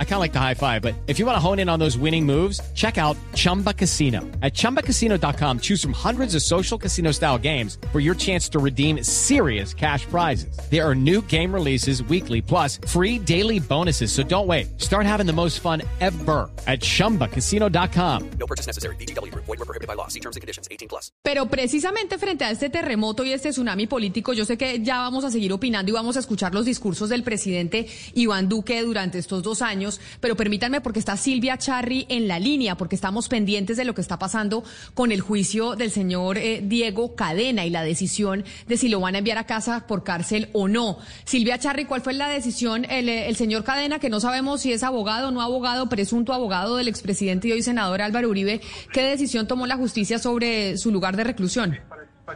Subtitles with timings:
[0.00, 1.78] I kind of like the high five, but if you want to hone in on
[1.78, 4.22] those winning moves, check out Chumba Casino.
[4.42, 9.04] At ChumbaCasino.com, choose from hundreds of social casino style games for your chance to redeem
[9.04, 10.58] serious cash prizes.
[10.68, 14.10] There are new game releases weekly, plus free daily bonuses.
[14.10, 14.80] So don't wait.
[14.80, 18.30] Start having the most fun ever at ChumbaCasino.com.
[18.40, 18.96] No purchase necessary.
[18.96, 19.32] BGW.
[19.34, 20.08] Void were prohibited by law.
[20.08, 20.66] See terms and conditions.
[20.72, 21.12] 18 plus.
[21.22, 25.24] Pero precisamente frente a este terremoto y este tsunami político, yo sé que ya vamos
[25.24, 29.42] a seguir opinando y vamos a escuchar los discursos del presidente Iván Duque durante estos
[29.42, 29.87] dos años,
[30.20, 34.00] pero permítanme porque está Silvia Charri en la línea, porque estamos pendientes de lo que
[34.00, 38.88] está pasando con el juicio del señor eh, Diego Cadena y la decisión de si
[38.88, 40.98] lo van a enviar a casa por cárcel o no.
[41.24, 42.84] Silvia Charri, ¿cuál fue la decisión?
[42.84, 46.32] El, eh, el señor Cadena, que no sabemos si es abogado o no abogado, presunto
[46.32, 48.60] abogado del expresidente y hoy senador Álvaro Uribe,
[48.92, 51.78] ¿qué decisión tomó la justicia sobre su lugar de reclusión?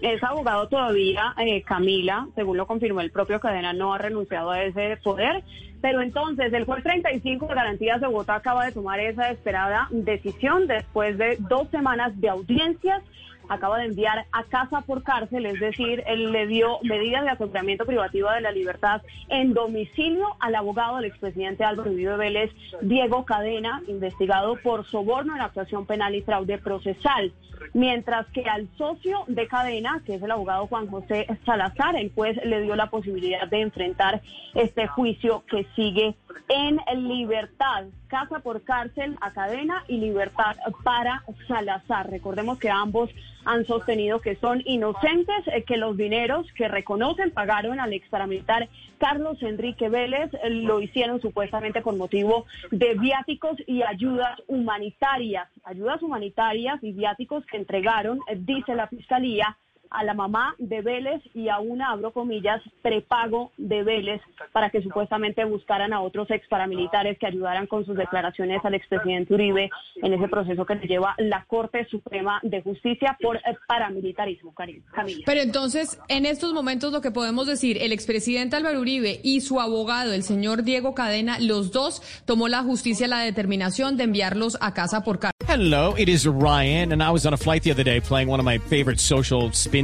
[0.00, 4.62] Es abogado todavía, eh, Camila, según lo confirmó el propio Cadena, no ha renunciado a
[4.62, 5.42] ese poder.
[5.80, 10.66] Pero entonces el juez 35 de Garantías de Bogotá acaba de tomar esa esperada decisión
[10.66, 13.02] después de dos semanas de audiencias.
[13.48, 17.84] Acaba de enviar a casa por cárcel, es decir, él le dio medidas de aseguramiento
[17.84, 22.50] privativo de la libertad en domicilio al abogado del expresidente Álvaro Uribe Vélez,
[22.80, 27.32] Diego Cadena, investigado por soborno en actuación penal y fraude procesal.
[27.72, 32.36] Mientras que al socio de Cadena, que es el abogado Juan José Salazar, el juez
[32.44, 34.22] le dio la posibilidad de enfrentar
[34.54, 36.14] este juicio que sigue
[36.48, 42.10] en libertad, casa por cárcel a Cadena y libertad para Salazar.
[42.10, 43.10] Recordemos que ambos
[43.44, 48.68] han sostenido que son inocentes, eh, que los dineros que reconocen pagaron al ex paramilitar
[48.98, 56.02] Carlos Enrique Vélez eh, lo hicieron supuestamente con motivo de viáticos y ayudas humanitarias, ayudas
[56.02, 59.56] humanitarias y viáticos que entregaron, eh, dice la fiscalía,
[59.94, 64.20] a la mamá de Vélez y a una, abro comillas, prepago de Vélez
[64.52, 69.34] para que supuestamente buscaran a otros ex paramilitares que ayudaran con sus declaraciones al expresidente
[69.34, 69.70] Uribe
[70.02, 74.82] en ese proceso que le lleva la Corte Suprema de Justicia por eh, paramilitarismo, Camila.
[75.24, 79.60] Pero entonces, en estos momentos lo que podemos decir, el expresidente Álvaro Uribe y su
[79.60, 84.74] abogado, el señor Diego Cadena, los dos tomó la justicia la determinación de enviarlos a
[84.74, 85.34] casa por cárcel.
[85.46, 88.40] Hello, it is Ryan, and I was on a flight the other day playing one
[88.40, 89.83] of my favorite social spin